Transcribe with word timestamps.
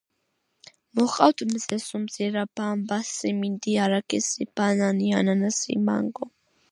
მოჰყავთ 0.99 1.41
მზესუმზირა, 1.49 2.45
ბამბა, 2.59 2.97
სიმინდი, 3.11 3.75
არაქისი, 3.83 4.49
ბანანი, 4.61 5.11
ანანასი, 5.19 5.77
მანგო. 5.91 6.31